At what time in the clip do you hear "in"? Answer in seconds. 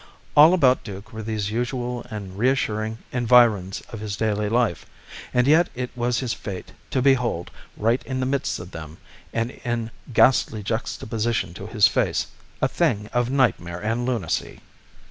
8.05-8.19, 9.63-9.91